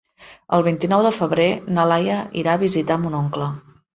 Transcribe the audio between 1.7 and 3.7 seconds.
na Laia irà a visitar mon oncle.